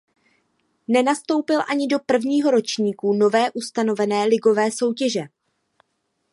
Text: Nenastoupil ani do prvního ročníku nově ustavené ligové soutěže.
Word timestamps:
Nenastoupil 0.87 1.59
ani 1.69 1.87
do 1.87 1.99
prvního 2.05 2.51
ročníku 2.51 3.13
nově 3.13 3.51
ustavené 3.51 4.25
ligové 4.25 4.71
soutěže. 4.71 5.21